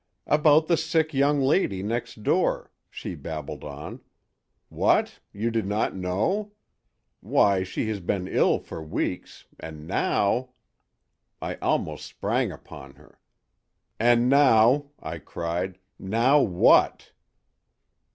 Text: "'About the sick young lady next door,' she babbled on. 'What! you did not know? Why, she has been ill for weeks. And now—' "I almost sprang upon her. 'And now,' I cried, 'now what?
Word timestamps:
"'About 0.25 0.65
the 0.65 0.77
sick 0.77 1.13
young 1.13 1.39
lady 1.39 1.83
next 1.83 2.23
door,' 2.23 2.71
she 2.89 3.13
babbled 3.13 3.63
on. 3.63 4.01
'What! 4.67 5.19
you 5.31 5.51
did 5.51 5.67
not 5.67 5.95
know? 5.95 6.53
Why, 7.19 7.61
she 7.61 7.87
has 7.89 7.99
been 7.99 8.27
ill 8.27 8.57
for 8.57 8.81
weeks. 8.81 9.45
And 9.59 9.85
now—' 9.85 10.49
"I 11.39 11.53
almost 11.57 12.07
sprang 12.07 12.51
upon 12.51 12.95
her. 12.95 13.19
'And 13.99 14.27
now,' 14.27 14.87
I 14.99 15.19
cried, 15.19 15.77
'now 15.99 16.41
what? 16.41 17.11